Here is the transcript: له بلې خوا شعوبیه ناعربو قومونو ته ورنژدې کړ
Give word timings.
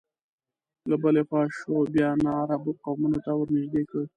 له 0.89 0.95
بلې 1.01 1.21
خوا 1.27 1.41
شعوبیه 1.57 2.09
ناعربو 2.25 2.71
قومونو 2.83 3.17
ته 3.25 3.31
ورنژدې 3.35 3.83
کړ 3.89 4.01